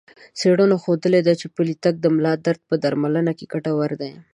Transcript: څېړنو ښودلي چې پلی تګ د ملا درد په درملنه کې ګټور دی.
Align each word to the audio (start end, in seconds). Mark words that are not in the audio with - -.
څېړنو 0.39 0.75
ښودلي 0.83 1.19
چې 1.41 1.47
پلی 1.55 1.73
تګ 1.83 1.95
د 2.01 2.05
ملا 2.15 2.33
درد 2.45 2.61
په 2.69 2.75
درملنه 2.83 3.31
کې 3.37 3.45
ګټور 3.53 3.91
دی. 4.01 4.11